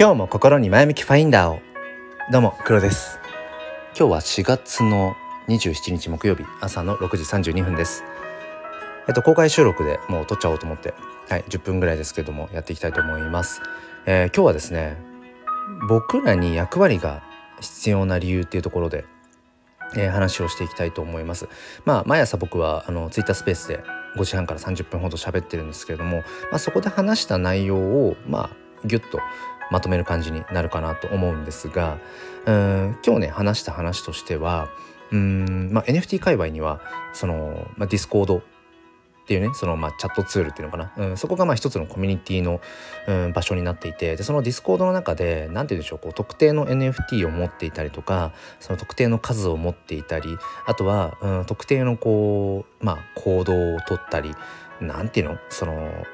[0.00, 1.60] 今日も心に前向きファインダーを。
[2.32, 3.18] どうも黒です。
[3.94, 5.14] 今日は4月の
[5.46, 8.02] 27日木曜日朝の6時32分です。
[9.08, 10.94] えっと公開収録でもう撮っちゃおうと思って
[11.28, 13.60] はい10分ぐらいですけどもやっていきたいと思います、
[14.06, 14.96] えー、今日はですね
[15.86, 17.22] 僕らに役割が
[17.60, 19.04] 必要な理由っていうところで
[19.96, 21.46] えー、話をしていきたいと思います。
[21.84, 23.84] まあ毎朝僕はあのツイッタースペースで
[24.16, 29.20] 5時半から30分ほど喋ってるんですけれども、まあ、そこで話した内容をまあギュッと
[29.70, 31.98] まとめる感じになるかなと思うんですが
[32.46, 34.68] うん今日ね話した話としては
[35.12, 36.80] うん、まあ、NFT 界隈には
[37.12, 38.42] その、まあ、ディスコードっ
[39.32, 42.60] ていうねそのまあチャットツールっていうのかな、うん、そこがまあ一つのコミュニティの、
[43.06, 54.34] うん、場所になっていてでそのディスコードの中で何て言うんでしょうこう特定の NFT を持っていたりとかその特定の数を持っていたりあとは、うん、特定のこうまあ行動をとったり
[54.80, 56.04] 何て言うのその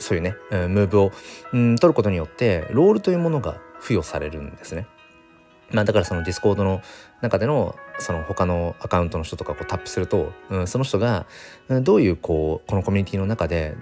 [0.00, 1.12] そういうね、うん、ムーブを、
[1.52, 4.86] うん、取ることによってロールというものが付与されるんですね。
[5.72, 6.82] まあ、だからそのディスコードの
[7.20, 11.26] 中でのその他のアカウントの人とかこうタップすると、うん、その人が
[11.82, 13.76] どういうこうこのコミュニティの中で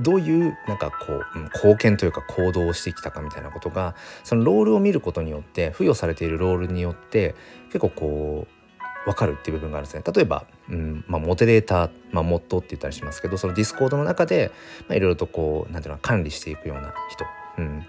[0.00, 7.34] どういうなんかこう、うん、貢献というか行動をしてきたかみたいなことがそのロールを見ることによって付与されているロールによって
[7.66, 8.61] 結構こう
[9.04, 10.02] 分かるっていう部分があるんですね。
[10.14, 14.52] 例えば、うんまあ、モデレーター、まあ、モッドって言ったりしますけどそのディスコードの中で、
[14.90, 17.24] いろいろとこうなんていうの管理していくような人、
[17.58, 17.86] うん、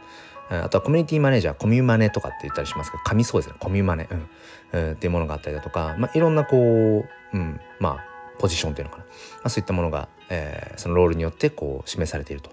[0.49, 3.57] あとはコミュニティマネージャーコミュマネとかって言ったりしますけど紙そうですね。
[3.59, 4.29] コミュマネ、うん。
[4.73, 9.11] うん、っていうものがあったりだとか、まあ、いろんなこう、うん、まあポジションっていうのかな、ま
[9.43, 12.49] あ、そういったものが、えー、そのロールによってこう示されていると。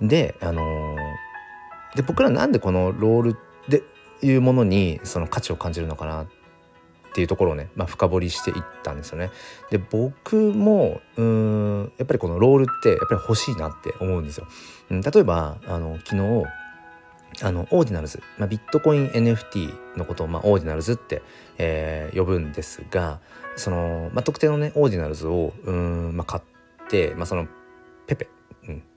[0.00, 3.36] で,、あのー、で僕らなんでこのロール
[3.68, 3.82] で
[4.22, 6.39] いうものにその価値を感じるのかなって
[7.10, 9.30] っていうところをね、まあ、深掘りしていったんですよね。
[9.70, 14.46] で僕もうんやっぱりこのロールってやっぱり欲しいなって思うんですよ。
[14.90, 16.44] うん、例えばあの昨日
[17.42, 21.22] あのオーディナルズ、まあ、ビットコイン NFT のことを、まあ、オーディナルズって、
[21.58, 23.20] えー、呼ぶんですが
[23.56, 27.46] その、まあ、特定のねオーディナルズをうん、まあ、買って、まあ、その
[28.06, 28.28] ペペ、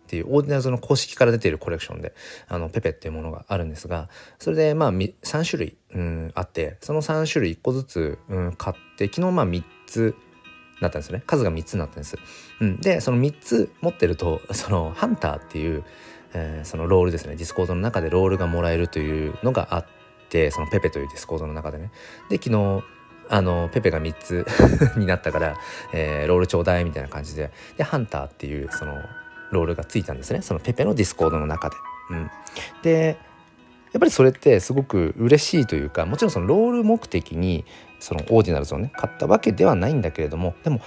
[0.03, 2.13] っていうオーディナルズの公式から出ているコレクションで
[2.47, 10.15] あのペペっていうものがあるんですがそれでまあ3種類、うん、あってその3種類1個ずつ、うん、買って昨日まあ3つ
[10.81, 11.23] なったんですね。
[11.25, 12.17] 数が3つになったんです。
[12.59, 15.85] うん、でその3つ持ってるとそのハンターっていう
[16.33, 17.35] えー、そのロールですね。
[17.35, 19.85] ディスコードの中でロールがもらえるというのがあっ
[20.29, 21.91] てそのペペというディスコードの中でね。
[22.29, 22.83] で昨日
[23.29, 24.45] あのペペが3つ
[24.97, 25.55] になったから、
[25.93, 27.51] えー、ロールちょうだいみたいな感じで。
[27.77, 29.01] でハンターっていうその
[29.53, 30.41] ロールがついたんですね。
[30.41, 31.75] そのペペのディスコードの中で。
[32.09, 32.31] うん、
[32.81, 33.17] で
[33.93, 37.63] やっぱりそれってすごく嬉しいというかもちろんそのロール目的に
[37.99, 40.81] そのオーディナルズをね買ったわけではないんだけれどもでも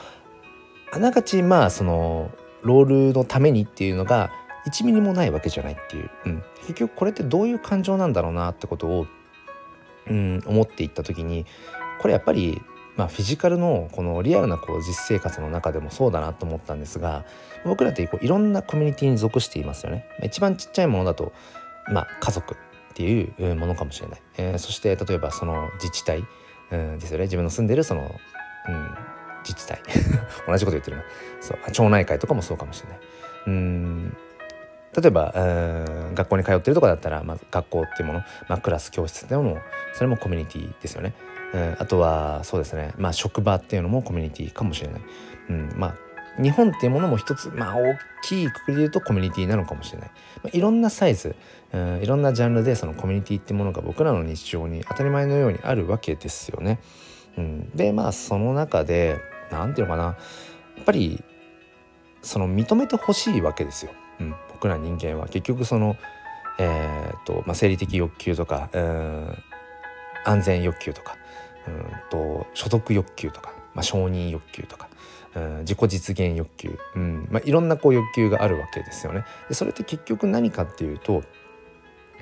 [0.93, 2.31] あながちまあその
[2.63, 4.33] ロールのためにっていうのが
[4.67, 9.07] 1ミリもないわけじゃないっていう、うん、結局これってどういう感情なんだろうなってことを、
[10.09, 11.47] うん、思っていった時に
[12.01, 12.61] これやっぱり
[12.97, 17.25] まあ、フィジカルのこのリアルなこう実生活の中でもそうだなと思ったんですが
[17.65, 20.07] 僕らってこういろんなコミュニティに属していますよね。
[20.23, 21.33] 一番ちっちゃいものだと、
[21.91, 22.57] まあ、家族っ
[22.95, 24.23] ていうものかもしれない。
[24.39, 26.25] えー、そして例えばその自治体、
[26.71, 28.91] うん、ですよね自分の住んでるその、うん、
[29.45, 29.81] 自治体
[30.47, 31.05] 同じこと言ってるな
[31.41, 32.99] そう町内会とかもそうかもしれない。
[33.49, 34.17] うん
[34.97, 35.33] 例えば
[36.15, 39.59] 学校に通ってるとかだったら、まあ、学校っていうもの、まあ、クラス教室っていうのも
[39.95, 41.15] それもコミュニティですよね。
[41.55, 45.01] うん、あとはそうですね、まあ、職場っていうのもコミュニティかもしれない。
[45.51, 50.11] うんまあ、日本っていうものも一つ、まあ、大きいくくりで言うとコミュニティなのかもしれない。
[50.43, 51.37] まあ、いろんなサイズ、
[51.73, 56.81] うん、いろんなジャンルでそのコミュニティっていうものが僕らの日常に当たり前のようにあるわけですよね。
[57.39, 59.21] うん、でまあその中で
[59.51, 60.05] 何て言うのかな
[60.77, 61.23] やっぱり
[62.23, 63.93] その認めてほしいわけですよ。
[64.21, 65.97] うん、僕ら人間は結局その、
[66.59, 69.37] えーとまあ、生理的欲求とかうん
[70.25, 71.19] 安全欲求とか
[71.69, 74.89] うんと所得欲求とか、まあ、承認欲求とか
[75.35, 79.25] うん自己実現欲求、うんまあ、いろんなこう欲求があるわけですよね。
[79.49, 81.23] でそれって結局何かっていうと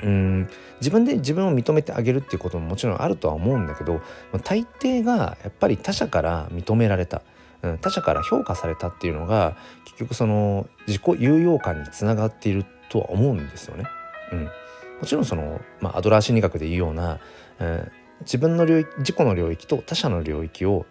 [0.03, 0.49] うん
[0.81, 4.01] 自分で自分を認めてあげるっていうことももちろんあるとは思うんだけど
[4.43, 7.23] 大抵がやっぱり他者から認められた
[7.65, 13.85] うん、他者から評価されたっていうのが結局その自己有用感につながっているとは思うんですよね。
[14.33, 14.51] うん、も
[15.07, 17.19] ちろんその、まあ、アドラー心理学でいうような、
[17.59, 20.85] えー、自分の領域自己の領域と他者の領域を、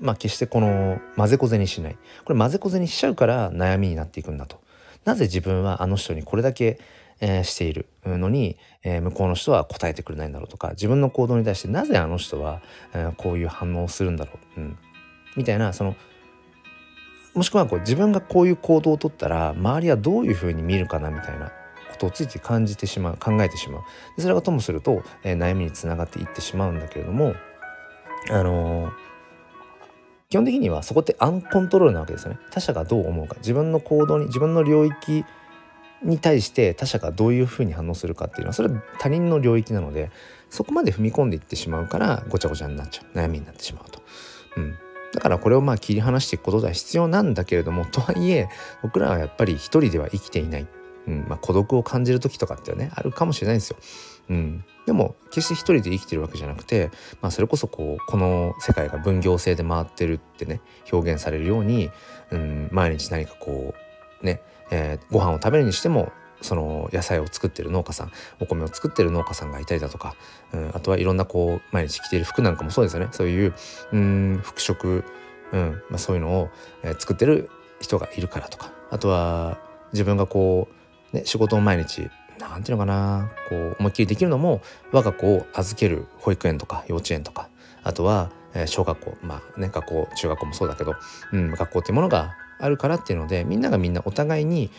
[0.00, 4.60] まあ、決してこの混ぜこぜにしないこれ混ぜこぜにしちゃうから悩みになっていくんだと。
[5.04, 6.78] なぜ自分はあの人にこれだけ
[7.20, 12.62] えー、しているのに、えー、向こうの人は答えてくれないんだろうとか自分の行動に対してなぜあの人は、
[12.94, 14.78] えー、こういう反応をするんだろう、うん、
[15.36, 15.96] みたいなその
[17.38, 21.52] もしくはこう自分がこういう行動をとったら周りはどういうふうに見るかなみたいな
[21.92, 23.82] ことをついつい感じてしまう考えてしまう。
[24.16, 27.36] でそれがともすると、えー、悩みにつながっていってしまうんだけれども
[28.28, 28.92] あのー、
[30.30, 32.40] 基本的にはそこってアンコントロールなわけですよね。
[32.50, 33.36] 他者がどう思うか。
[33.36, 35.24] 自分の行動に自分の領域
[36.02, 40.10] に対して他者がどういうふうに反応するかっていうのはそれは他人の領域なので
[40.50, 43.16] そこまで踏み込んでいってしまうからごちゃごちゃになっちゃう。
[43.16, 44.02] 悩みになってしまうと。
[44.56, 44.76] うん、
[45.12, 48.48] だからこれをまあ切り離していくことは必要なんだけれどもとはいえ
[48.82, 50.66] 僕らはやっぱり一人では生きていない、
[51.06, 53.76] うんまあ、孤独を感じる時とかってねあるかもしれないんですよ。
[54.30, 56.90] うん、でも決して一人で生きてるわけじゃなくて、
[57.22, 60.60] まあ、それこそこうこの世界が分業制で回ってるってね
[60.92, 61.90] 表現されるように、
[62.30, 63.74] うん、毎日何かこ
[64.22, 70.14] うね、えー、ご飯を食べるにしてもその野菜を作ってる農家さんお米を作ってる農家さんがいたりだとか、
[70.52, 73.08] うん、あとはいろんなこう毎日着ている服なんかもそうですよね。
[73.12, 73.54] そういう
[73.92, 75.04] うん服飾、
[75.52, 76.50] うんまあ、そういうのを、
[76.82, 77.50] えー、作ってる
[77.80, 78.72] 人がいるからとか。
[78.90, 79.58] あとは
[79.92, 80.68] 自分がこ
[81.12, 82.08] う、ね、仕事を毎日
[82.38, 84.62] なんていうのかなこう思いっきりできるのも
[84.92, 87.48] 我が子を預ける保育園とか幼稚園とか。
[87.84, 90.94] あとは、えー、小学校まあね学校中学校もそうだけど、
[91.32, 94.70] うん、学校っていうものがあるからっていうのでみんながみんなお互いに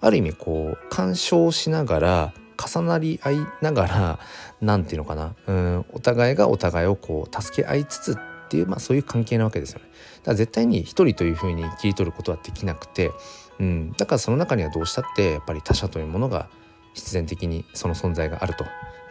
[0.00, 4.18] ある意味こう干渉しながら重なり合いながら
[4.60, 9.86] 何て言うのかなうんお互いがお互いをこう助け合いつつっていう、まあ、そういう関係なわけですよね。
[10.18, 13.12] だから絶対に一人というふうに切り取ることはできなくて、
[13.60, 16.48] うん、だからその中にはどうしたってやっぱり他者というものが
[16.94, 18.64] 必然的にその存在があると。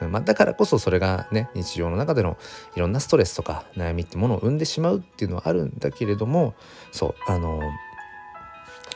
[0.08, 2.38] まあ、だからこそそれがね日常の中での
[2.76, 6.54] いろんなストレスとか悩みってものを生んでしまうっていうのはあるんだけれども
[6.94, 7.60] そうあの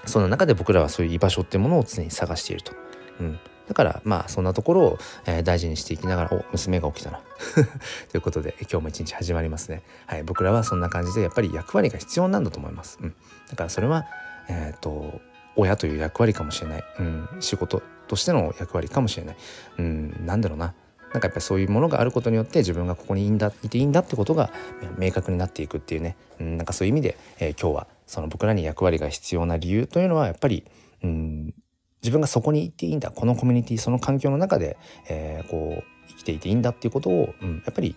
[0.05, 2.73] その中で僕らはそういう居場所ってものを常に探していると。
[3.19, 7.21] うん、だからまあそんなところを、えー、大事にしていきながらお娘が起きたな。
[8.11, 9.83] ということで今日も一日始まりますね。
[10.05, 12.99] はい、僕らはそんな感じでやっぱり役割が必要なんだと思います。
[13.01, 13.15] うん、
[13.49, 14.05] だからそれは
[14.49, 15.21] えっ、ー、と
[15.55, 19.37] 親という役割かもしれない、うん、仕事としての役割かもしれない、
[19.77, 20.73] うん、なんだろうな。
[21.13, 24.49] なんかやっぱりそういうものがあることによって自分がここにいいんだいていいんだってことが
[24.97, 30.65] 明確になっていくっていうね、うん、なんかそういう意味で、えー、今日はその僕らに役割が必要な理由というのはやっぱり、
[31.03, 31.53] うん、
[32.01, 34.77] 自分がそこに行っていいんだこのコミュニティその環境の中で、
[35.09, 37.95] えー、こう生きていていいんだっていうことを、うん、やっぱり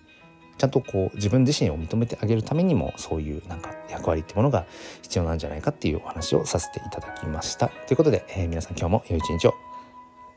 [0.59, 4.67] ちゃんとこう自分自身を認めてあげるためにもそういうなんか役割ってものが
[5.03, 7.69] 必要なんじゃないかっていうお話をさせていただきました。
[7.69, 9.55] ということで、えー、皆さん今日も良い一日を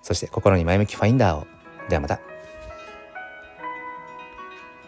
[0.02, 1.48] そして心に前向きファインダーを
[1.90, 2.39] ではまた。